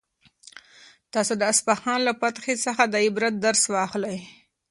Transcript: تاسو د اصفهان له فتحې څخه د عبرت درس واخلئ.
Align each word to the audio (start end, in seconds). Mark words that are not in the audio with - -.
تاسو 1.13 1.33
د 1.39 1.43
اصفهان 1.53 1.99
له 2.07 2.13
فتحې 2.21 2.55
څخه 2.65 2.83
د 2.87 2.95
عبرت 3.05 3.33
درس 3.45 3.63
واخلئ. 3.73 4.17